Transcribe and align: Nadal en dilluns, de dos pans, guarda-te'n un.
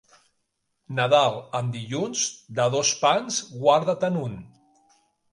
Nadal 0.99 1.35
en 1.59 1.67
dilluns, 1.75 2.23
de 2.59 2.65
dos 2.75 2.93
pans, 3.03 3.37
guarda-te'n 3.65 4.17
un. 4.23 4.33